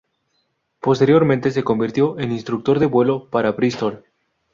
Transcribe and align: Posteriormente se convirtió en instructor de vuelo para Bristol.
Posteriormente 0.79 1.51
se 1.51 1.63
convirtió 1.63 2.17
en 2.17 2.31
instructor 2.31 2.79
de 2.79 2.87
vuelo 2.87 3.29
para 3.29 3.51
Bristol. 3.51 4.03